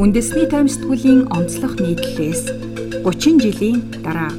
[0.00, 2.48] Үндэсний таймсдгуулийн онцлог нийтлэлээс
[3.04, 4.32] 30 жилийн дараа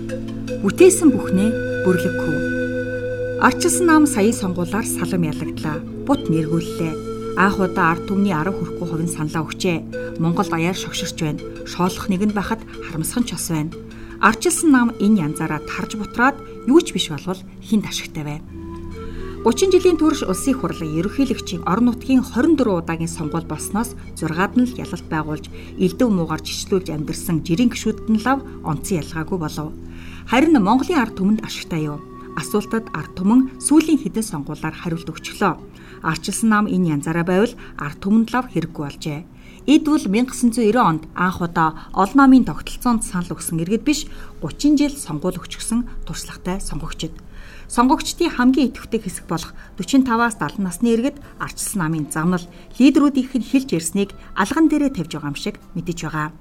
[0.66, 2.38] бүтээсэн бүхнээ бүрлэгхүү.
[3.46, 5.78] Арчилсан нам саяын сонгуулаар салам ялагдлаа.
[6.10, 7.38] Бут нэргүүллээ.
[7.38, 10.18] Аах удаа ард түмний 10 хүрэхгүй хувийн саналаа өгчээ.
[10.18, 11.46] Монголд аяар шогширч байна.
[11.70, 13.78] Шоолох нэгэнд байхад харамсхан ч ос байна.
[14.26, 18.57] Арчилсан нам энэ янзаараа тарж бутраад юу ч биш болвол хин ташигтай байна.
[19.46, 24.78] 30 жилийн турш улсын хурлын ерөнхийлөгчийн орон нутгийн 24 удаагийн сонгуул болсноос 6-ад нь л
[24.82, 25.46] ялалт байгуулж
[25.78, 29.70] элдв муугар жичлүүлж амьдэрсэн жирийн гişүүдд нь лав онцон ялгаагүй болов.
[30.26, 32.02] Харин Монголын ард түмэнд ашигтай юу?
[32.34, 35.54] Асуултад ард түмэн сүүлийн хэдэн сонгуулиар хариулт өгчлөө.
[36.02, 39.22] Арчилсан нам энэ янзаараа байвал ард түмэнд лав хэрэггүй болжээ.
[39.70, 44.10] Эдвэл 1990 онд анх удаа олон намын тогтолцоонд санал өгсөн иргэд биш
[44.42, 47.27] 30 жил сонгуул өгчихсөн туршлагатай сонгогчд.
[47.68, 52.46] Сонгогчдын хамгийн идэвхтэй хэсэг болох 45-аас 70 насны иргэд арчилсан намын замнал
[52.80, 56.32] лидерүүдийнх нь хэлж ярьсныг алган дээрээ тавьж байгаа юм шиг мэдэж байгаа.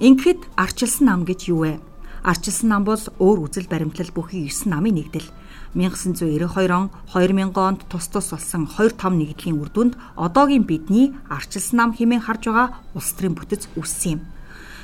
[0.00, 1.72] Ингээд арчилсан нам гэж юу вэ?
[2.24, 5.28] Арчилсан нам бол өөр үзэл баримтлал бүхий 9 намын нэгдэл.
[5.76, 11.76] 1992 он 2000 онд тус тус болсон 2 том нэгдлийн үр дүнд одоогийн бидний арчилсан
[11.76, 14.20] нам хэмээн харж байгаа улс төрийн бүтэц үүссэн юм.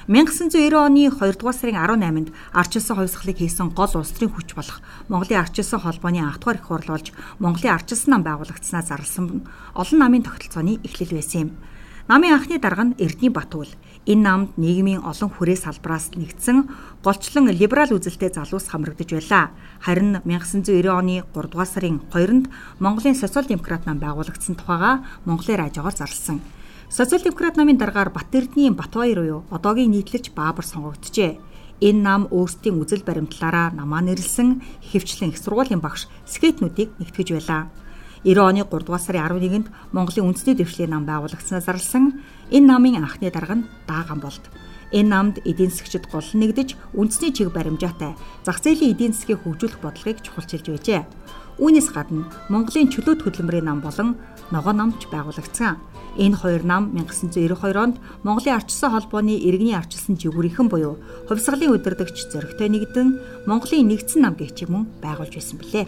[0.06, 5.40] 1990 оны 2 дугаар сарын 18-нд арчилсан хувьсгалыг хийсэн гол улс төрийн хүч болох Монголын
[5.40, 7.08] арчилсан холбооны анх дугаар их хурл болж
[7.40, 11.50] Монголын арчилсан нам байгуулагдсанаа зарласан олон намын тогтолцооны эхлэл байсан юм.
[12.04, 13.72] Намын анхны дарга нь Эрдэнэ Батуул.
[14.04, 16.68] Энэ намд нийгмийн олон хүрээ салбараас нэгдсэн
[17.00, 19.56] голчлон либерал үзэлтэй залуус хамрагдаж байлаа.
[19.80, 25.96] Харин 1990 оны 3 дугаар сарын 2-нд Монголын социал демократ нам байгуулагдсан тухайга Монголын радиогоор
[25.96, 26.44] зарласан.
[26.94, 31.42] Социал-демократ намын дараагаар Батэрдний Батбаяр буюу одоогийн нийтлэлч Баабар сонгогджээ.
[31.82, 34.62] Энэ нам өөрсдийн үзэл баримтлаараа намаа нэрлсэн
[34.94, 37.66] хөвчлэн их сургуулийн багш скетнүүдийг нэгтгэж байлаа.
[38.22, 42.22] 90 оны 3 дугаар сарын 11-нд Монголын үндэсний дэвшлийн нам байгуулагдсанаа зарласан
[42.54, 44.46] энэ намын анхны дарга нь Дааган болд.
[44.94, 48.14] Энэ намд эдийн засгчид гол нэгдэж үндэсний чиг баримжаатай
[48.46, 51.02] зах зээлийн эдийн засгийг хөгжүүлэх бодлогыг чухалчилж байжээ.
[51.54, 54.18] Үүнээс гадна Монголын чөлөөт хөдөлмөрийн нам болон
[54.50, 55.78] ногоо намч байгуулагдсан.
[56.18, 60.98] Энэ хоёр нам 1992 онд Монголын арчсан холбооны иргэний арчилсан жигүүрийнхэн буюу
[61.30, 65.86] хувьсгалын удирдагч зөрөгтэй нэгдэн Монголын нэгдсэн нам гихчиг мөн байгуулж байсан билээ.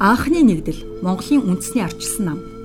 [0.00, 2.55] Анхны нэгдэл Монголын үндэсний арчилсан нам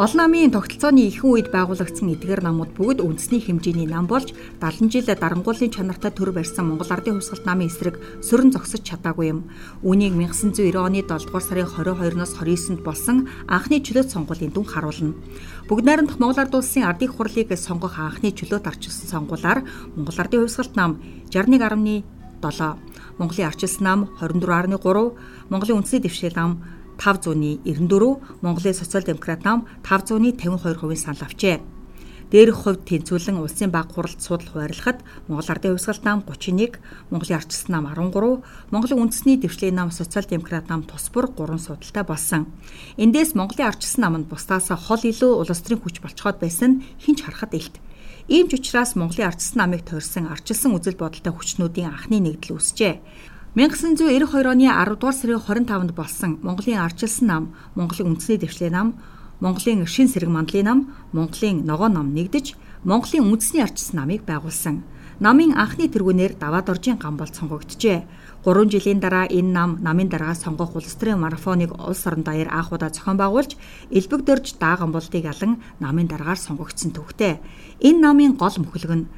[0.00, 5.04] Олон намын тогтолцооны ихэнх үед байгуулагдсан эдгээр намууд бүгд үндэсний хэмжээний нам болж 70 жил
[5.04, 9.52] дарангуулын чанартай төр барьсан Монгол Ардын хувьсгалт намын эсрэг сөрөн зогсож чадаагүй юм.
[9.84, 15.20] Үүнийг 1990 оны 7 дугаар сарын 22-оос 29-нд болсон анхны чөлөөт сонгуулийн дүн харуулна.
[15.68, 19.68] Бүгд найрамдах Монгол Ард улсын ардын хурлыг сонгох анхны чөлөөт арчилсан сонгуулиар
[20.00, 20.96] Монгол Ардын хувьсгалт нам
[21.28, 22.00] 61.7,
[23.20, 24.80] Монголын арчилсан нам 24.3,
[25.52, 31.60] Монголын үндэсний дэвшил нам 594, Монголын социал-демократ нам 552% санал авчээ.
[32.30, 36.78] Дээрх хувьд тэнцвүүлэн улсын баг хуралд суудлах байрлахад Монгол Ардын хувьсгалт нам 31,
[37.10, 42.46] Монголын арчилсан нам 13, Монголын үндэсний дэвшлийн нам социал-демократ нам тус бүр 3 судалтай болсон.
[42.94, 47.82] Эндээс Монголын арчилсан намд бусдаас хол илүү улс төрийн хүч болцоход байсан хинч харахад илт.
[48.30, 52.94] Ийм ч учраас Монголын арчилсан намыг тойрсон арчилсан үзэл бодолтой хүчнүүдийн анхны нэгдэл үүсжээ.
[53.56, 57.44] 1992 оны 10 дугаар сарын 25-нд болсон Монголын арчилсан нам,
[57.74, 58.94] Монголын үндэсний дэвшлийн нам,
[59.42, 60.78] Монголын шин сэрэг мандлын нам,
[61.10, 62.54] Монголын ногоо нам нэгдэж
[62.86, 64.86] Монголын үндэсний арчилсан намыг байгуулсан.
[65.18, 68.06] Намын анхны тэргүүнээр даваад оржийн гам бол сонгогджээ.
[68.46, 72.70] 3 жилийн дараа энэ нам намын даргаа сонгох улс төрийн марафоныг улс орон даяар анх
[72.70, 73.58] удаа зохион байгуулж
[73.90, 77.42] элбэгдөрж дааган болдыг алан намын дараагаар сонгогдсон төвхтэй.
[77.82, 79.10] Энэ намын гол мөхөлг нь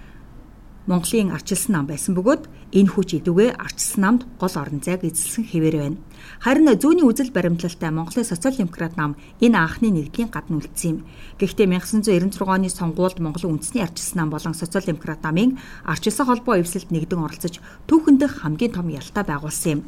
[0.87, 5.77] Монголын арчилсан нам байсан бөгөөд энэ хүч идэвгээ арчилсан намд гол орон зайг эзэлсэн хэвээр
[5.79, 6.03] байна.
[6.43, 10.99] Харин зүүнний үзэл баримтлалтай Монголын социал-демократ нам энэ анхны нэгдлийн гадна үлдсэн юм.
[11.39, 17.23] Гэхдээ 1996 оны сонгуульд Монголын үндэсний арчилсан нам болон социал-демократ намын арчилсан холбоо эвсэлд нэгдэн
[17.23, 19.81] оролцож түүхэндх хамгийн том ялтаа байгуулсан юм.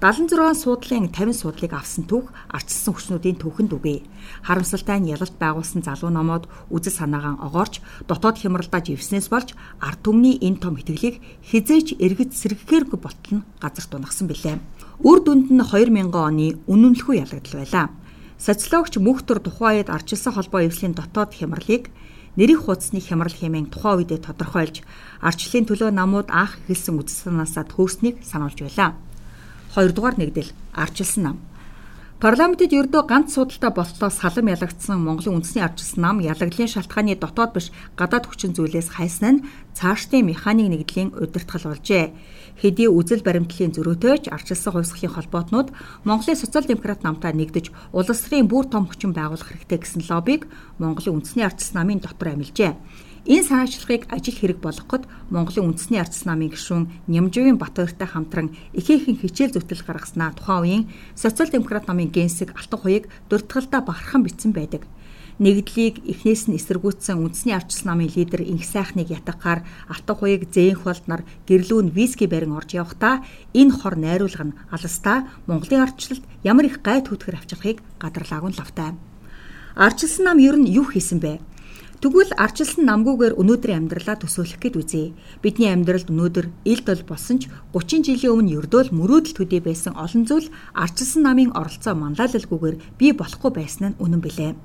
[0.00, 4.00] 76 суудлын 50 суудлыг авсан түүх арчилсан хүчнүүдийн түүхэнд үгүй.
[4.48, 10.40] Харамсалтай нь ялалт байгуулсан залуу номоод үзэл санаагаан огоорч дотоод хямралдаа живснээс болж ард түмний
[10.40, 14.56] энэ том итгэлийг хизээч эргэж сэргэхээргүй болтол нь газар тунагсан билээ.
[15.04, 17.92] Үр дүнд нь 2000 оны үнэмлэхүй ялагдал байлаа.
[18.40, 21.92] Социологч Мөхтөр тухайн үед арчилсан холбоо эвслийн дотоод хямралыг
[22.40, 24.80] нэрийн хуудасны хямрал хэмээн тухайн үедээ тодорхойлж
[25.20, 28.96] арчлалын төлөө намууд анх эхэлсэн үзэл санаасаа төөснийг сануулж байлаа.
[29.74, 31.36] 2 дугаар нэгдэл арчилсан нам.
[32.20, 37.72] Парламентэд ердөө ганц судалтай болтлоо салам ялагдсан Монголын үндэсний ардчилсан нам ялагдлын шалтгааны дотоод биш
[37.96, 42.12] гадаад хүчин зүйлээс хайсан нь цаашдын механик нэгдлийн удирдгал болжээ.
[42.60, 45.68] Хэдий үзэл баримтлалын зөрөөтэйч ардчилсан хувьсгалын холбоотнууд
[46.04, 50.44] Монголын социал-демократ намтай нэгдэж улс төрийн бүр том хүчин байгуулах хэрэгтэй гэсэн лоббиг
[50.76, 52.76] Монголын үндэсний ардчилсан намын дотор амилжээ.
[53.28, 59.60] Энэ санаачлагыг ажил хэрэг болгоход Монголын үндэсний ардс намын гишүүн Нямживын Батбаяртай хамтран ихээхэн хичээл
[59.60, 60.84] зүтгэл гаргаснаа тухайн үеийн
[61.20, 64.88] социал-демократ намын генсэг Алтан хуйг дурдгалдаа бахархан бичсэн байдаг.
[65.36, 71.20] Нэгдлийг эхнээс нь эсэргүүцсэн үндэсний ардчилсан намын лидер инх сайхныг ятгахаар Алтан хуйг зээнх болднор
[71.44, 73.20] гэрлүүн виски барин орж явхдаа
[73.52, 78.96] энэ хор найруулга нь алстаа Монголын ардчлалд ямар их гай түүтгэр авчрахыг гадарлаагүй л автай.
[79.76, 81.40] Ардчилсан нам ер нь юу хийсэн бэ?
[82.00, 85.12] Тэгвэл арчилсан намгүйгээр өнөөдрийн амьдралаа төсөөлөх гээд үзье.
[85.44, 90.24] Бидний амьдралд өнөөдөр ил дол болсон ч 30 жилийн өмнө ердөөл мөрөөдөл төдий байсан олон
[90.24, 94.56] зүйл арчилсан намын оролцоо манлайлалгүйгээр бий болохгүй байсан нь үнэн билээ.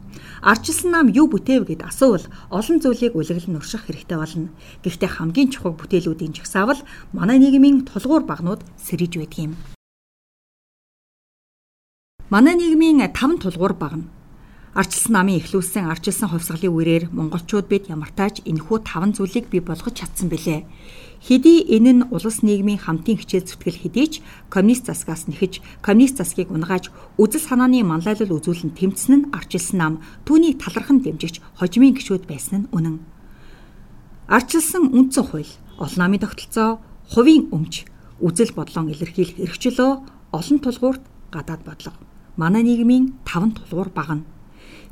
[0.48, 2.24] Арчилсан нам юу бүтээв гэд асуувал
[2.56, 4.56] олон зүйлийг үлэглэн урших хэрэгтэй болно.
[4.88, 6.80] Гэхдээ хамгийн чухал бүтээлүүдийн жагсаавал
[7.12, 9.54] манай нийгмийн тулгуур багнууд сэрэж байдаг юм.
[12.32, 14.08] Манай нийгмийн 5 тулгуур багна
[14.76, 20.28] Арчилсан намын эхлүүлсэн арчилсан хувьсгалын үрээр монголчууд бид ямартайч энэхүү таван зүйлийг бий болгож чадсан
[20.28, 20.68] бэлээ.
[21.24, 24.14] Хэдий энэ нь улс нийгмийн хамтын хичээл зүтгэл хэдий ч
[24.52, 29.94] коммунист засгаас нэхэж коммунист засгийг унгааж үзэл санааны манлайлал үзүүлэн тэмцсэн нь арчилсан нам
[30.28, 33.00] түүнийг талархан дэмжигч хожимын гişүүд байсан нь үнэн.
[34.28, 36.84] Арчилсан үндсэн хууль, олон намын тогтолцоо,
[37.16, 37.88] хувийн өмч,
[38.20, 39.92] үзэл бодлон илэрхийлэх эрх чөлөө,
[40.36, 41.96] олон тулгуурт гадаад бодлого.
[42.36, 44.35] Манай нийгмийн таван тулгуур багна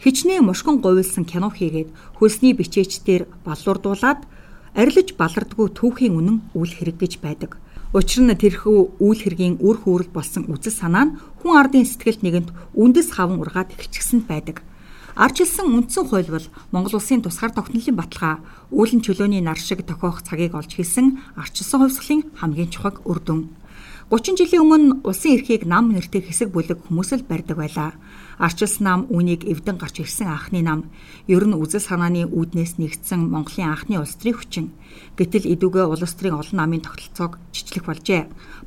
[0.04, 1.90] хичнээн мушгин говьлсан кино хийгээд
[2.20, 4.28] хөлсний бичээчдэр баллуурдуулаад
[4.76, 7.56] арилж балардгүй түүхийн үнэн үйл хэрэг гэж байдаг.
[7.96, 12.50] Учир нь тэрхүү үйл хэргийн үр хүүрэл болсон үзэл санаа нь хүн ардын сэтгэлд нэгэнт
[12.76, 14.66] үндэс хаван ургаад эхэлчихсэн байдаг.
[15.16, 18.42] Арчилсан үндсэн хууль бол Монгол улсын тусгаар тогтнолын баталгаа,
[18.74, 23.54] үүлэн чөлөөний нар шиг тохиох цагийг олж хэлсэн арчилсан хувьсгалын хамгийн чухал үр дүн.
[24.10, 27.94] 30 жилийн өмнө улсын эрхийг нам нэртэй хэсэг бүлэг хүмүүс л барьдаг байлаа.
[28.38, 30.90] Арчилс нам үүнийг эвдэн гарч ирсэн анхны нам.
[31.28, 34.66] Ер нь үзэл санааны үүднээс нэгдсэн Монголын анхны улс төрийн хүчин.
[35.18, 38.24] Гэтэл идүүгээ улс төрийн олон намын тогтолцоог жижиглэх болжээ.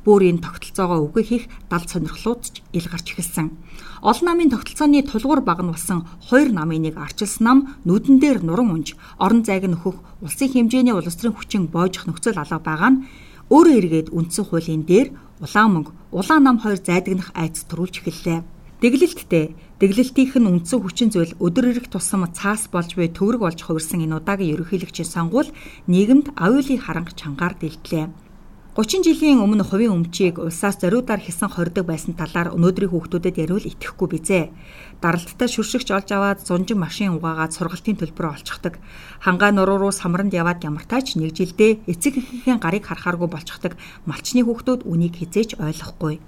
[0.07, 3.51] Бүр энэ тогтолцоогоо үгүй хийх дал сонирхлууд ч ил гарч эхэлсэн.
[4.03, 8.71] Олон намын тогтолцооны тулгуур баг нь болсон хоёр намын нэг арчилс нам нүдэн дээр нуран
[8.71, 13.01] унж орон зайг нөхөх улсын хэмжээний улс төрийн хүчин боожих нөхцөл алга байгаа нь
[13.47, 15.07] өөрөө эргээд үндсэн хуулийн дээр
[15.39, 18.56] улаан мөнгө, улаан нам хоёр зайдагнах айц төрүүлж эхэллээ.
[18.77, 24.05] Дэглэлттэй дэглэлтийнх нь үндсэн хүчин зүйл өдөр ирэх тусам цаас болж буй төвөрг болж хувирсан
[24.05, 25.49] энэ удаагийн ерөнхийлөгчийн сонгуул
[25.89, 28.05] нийгэмд аюулын харанг чангаар дэлтлээ.
[28.77, 34.07] 30 жилийн өмнө хувийн өмчийг улсаас зориудаар хийсэн хордог байсан талаар өнөөдрийн хүүхдүүдэд яривал итгэхгүй
[34.13, 34.53] бизээ.
[35.01, 38.77] Даралттай шүршигч олж аваад зунжин машин угаагаад сургалтын төлбөрөөр олчихдаг.
[39.25, 43.73] Хангаа нуруу руу самранд яваад ямартайч нэг жилдээ эцэг эхийн гарыг харахааргүй болчихдаг.
[44.05, 46.21] Малчны хүүхдүүд үнийг хизээч ойлгохгүй.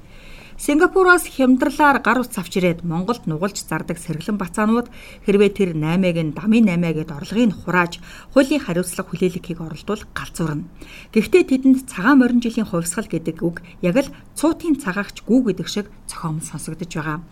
[0.59, 4.91] Сингапуроос хямдралаар гар утас авч ирээд Монголд нугалж зардаг сэргэлэн бацаанууд
[5.23, 8.03] хэрвээ тэр 8-ыг нь дамын 8 гэд орлогыг хурааж
[8.35, 10.67] хуулийн хариуцлага хүлээлгэхийг оролдвол галзуурна.
[11.15, 15.87] Гэхдээ тэдэнд цагаан морин жилийн хувьсгал гэдэг үг яг л цуутын цагаагч гүү гэдэг шиг
[16.11, 17.23] цохомл сонсогдож байгаа.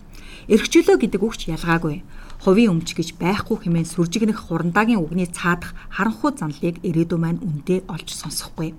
[0.48, 2.00] Эрхчлөө гэдэг үгч ялгаагүй.
[2.40, 8.08] Хувийн өмч гэж байхгүй хэмээн сүржигнэх хурандаагийн үгний цаадах харанхуй занлыг ирээдүйн маань үндэ олж
[8.08, 8.72] сонсохгүй.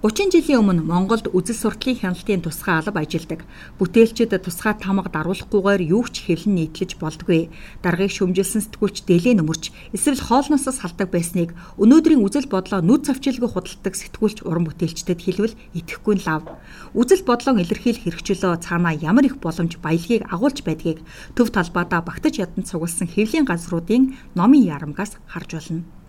[0.00, 3.44] 30 жилийн өмнө Монголд үзэл сурталын хяналтын тусгай алба ажилдаг.
[3.76, 7.52] Бүтээлчид тусгай тамга даруулахгүйгээр юу ч хэлэн нийтлэж болдгүй.
[7.84, 13.92] Даргаыг шөмжилсэн сэтгүүлч дэлээ нөмөрч эсвэл хоолноосоо салдаг байсныг өнөөдрийн үзэл бодлоо нүд цавчилгүй худалдаг
[13.92, 16.48] сэтгүүлч уран бүтээлчдэд хэлвэл итгэхгүй нь лав.
[16.96, 21.04] Үзэл бодлоо илэрхийлэх хэрэгчлөө цаанаа ямар их боломж баялагийг агуулж байдгийг
[21.36, 25.99] төв талбайдаа багтаж ядан цугласан хэвлийн газруудын номын ярамгаас харж болно.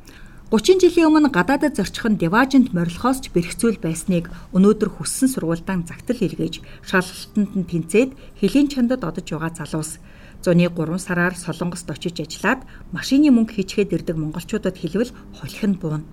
[0.51, 6.19] 30 жилийн өмнө гадаадад зорчих нь деважент морилхоос ч бэрхцүүл байсныг өнөөдөр хүссэн сургуультай загтал
[6.19, 10.03] илгээж шалгалтанд нь тэнцээд хөлийн чандад одож байгаа залуус
[10.43, 16.03] зуны 3 сараар Солонгост очиж ажиллаад машины мөнгө хийчгээд ирдэг монголчуудад хэлвэл холих нь буuna.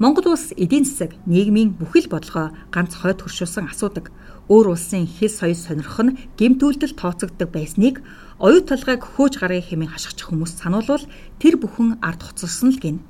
[0.00, 4.08] Монгол улс эдийн засаг, нийгмийн бүхэл бодлогоо ганц хойд хөршөөсөн асуудаг.
[4.48, 8.00] Өөр улсын хэл соёл сонирхох нь гэмтүүлдэл тооцогддог байсныг
[8.40, 11.04] оюу талгайг хөөж гаргая хэмээн хашгич хүмүүс сануулвал
[11.40, 13.00] тэр бүхэн ард хоцорсон л гин.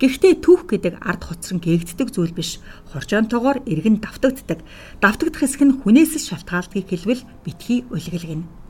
[0.00, 2.58] Гэхдээ түүх гэдэг ард хоцрон гээгддэг зүйл биш.
[2.90, 4.60] Хорчоонтойгоор эргэн давтагддаг.
[4.98, 8.62] Давтагдах хэсэг нь хүнээс шалтгаалдгийг хэлбэл битгий үлгэлгэнэ.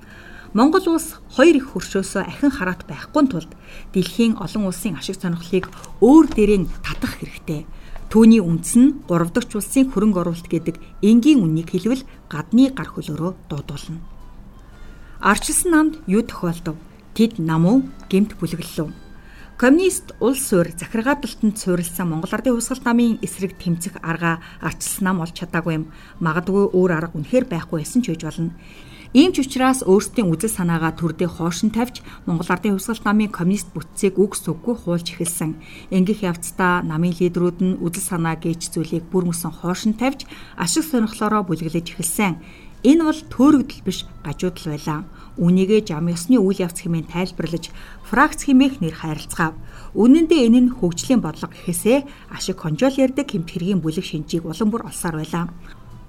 [0.52, 3.52] Монгол улс хоёр их хөршөөсөө ахин хараат байхгүй тулд
[3.96, 5.64] дэлхийн олон улсын ашиг сонирхлыг
[6.04, 7.64] өөр дээрээ татах хэрэгтэй.
[8.12, 13.32] Түүний үндэс нь 3 дахь улсын хөрөнгө оруулалт гэдэг энгийн үннийг хэлбэл гадны гар хөлөөрөө
[13.48, 14.04] дуудуулна.
[15.24, 16.76] Арчилсан намд юу тохиолдов?
[17.16, 18.92] Тэд намуу гемт бүлэглэлв.
[19.56, 25.38] Коммунист улс суурь захиргаадалтанд суурилсан Монгол Ардын Хувьсгалт намын эсрэг тэмцэх арга арчилсан нам олж
[25.38, 25.84] чадаагүй юм.
[26.18, 28.50] Магадгүй өөр арга үнэхээр байхгүй байсан ч гэж болно.
[29.12, 34.16] Ийм ч учраас өөрсдийн үзэл санаагаа төрдөө хоошин тавьж Монгол Ардын Хувьсгалт намын коммунист бүтцийг
[34.16, 35.60] үгс үггүй хуулж эхэлсэн.
[35.92, 40.24] Ингэх явцдаа намын лидерүүд нь үзэл санаа гэж зүйлийг бүр мөсөн хоошин тавьж
[40.56, 42.40] ашиг сонирхлоороо бүлэглэж эхэлсэн.
[42.82, 45.06] Энэ бол төөрөгдөл биш гажуудал байлаа.
[45.38, 47.70] Үнийгээ жам ёсны үйл явц хэмээн тайлбарлаж
[48.02, 49.54] фракц хэмээх нэр хайрлцгаав.
[49.94, 54.74] Үнэн дээр энэ нь хөгжлийн бодлого гэхээсээ ашиг хонжоол ярддаг хэмт хэргийн бүлэг шинжийг улам
[54.74, 55.46] бүр олсаар байлаа.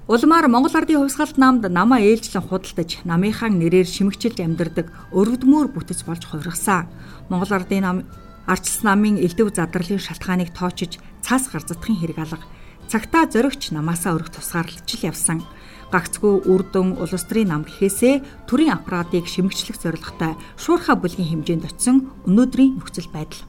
[0.10, 6.26] Улмаар Монгол Ардын хувьсгалт намд намаа ээлжлэн худалдаж, намынхаа нэрээр шимэгчилж амьдардаг өргөдмөр бүтэц болж
[6.26, 6.90] хувиргасан.
[7.30, 7.98] Монгол Ардын нам
[8.50, 12.44] арчилсан намын элдв задралын шалтгааныг тоочж цаас гарцдахын хэрэг алга.
[12.92, 15.40] Цагтаа зоригч намаасаа өргөх тусгаарлаж л явсан
[15.94, 22.82] гагцгүй үрдэн улс төрийн нам гэхээсээ төрийн аппаратыг шимэгчлэх зорилготой шуурхаа бүлгийн хэмжээнд очисон өнөөдрийн
[22.82, 23.46] нөхцөл байдал.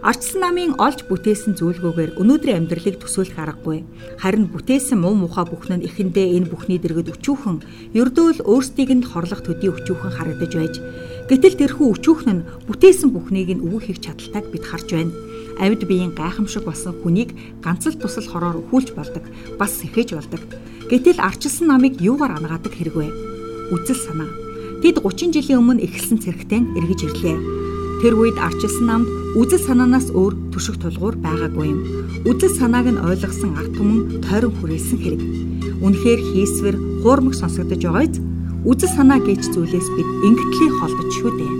[0.00, 3.84] Арчсан намын олж бүтээсэн зүйлгүйгээр өнөөдрийн амьдралыг төсөөлөх аргагүй.
[4.16, 7.60] Харин бүтээсэн муу мухаа бүхэн нь эхэндээ энэ бүхний дэргэд өчүүхэн,
[8.00, 10.74] ердөөл өөрсдийг нь хорлох төдий өчүүхэн харагдаж байж,
[11.28, 15.12] гэтэл тэрхүү өчүүхэн нь бүтээсэн бүхнийг нь өвөх хийх чадaltaаг бид харж байна
[15.60, 19.24] амьд биеийн гайхамшиг болсон хүнийг ганц л тусал хороор өхүүлж болдог,
[19.60, 20.40] бас сэхэж болдог.
[20.88, 23.06] Гэтэл арчилсан намыг юугаар ангаадаг хэрэгвэ?
[23.70, 24.30] Үзэл санаа.
[24.80, 27.38] Тэд 30 жилийн өмнө эхэлсэн цэрэгтэн эргэж ирлээ.
[28.00, 31.80] Тэр үед арчилсан намд үзэл санаанаас өөр төшөх тулгуур байгаагүй юм.
[32.24, 35.22] Үзэл санааг нь ойлгосон ард түмэн тойрон хүрээсэн хэрэг.
[35.84, 38.16] Үнэхээр хийсвэр хуурмаг сонсогдож байгааз
[38.64, 41.59] үзэл санаа гэж зүйлээс бид ингэтлээ холдож шүү дээ.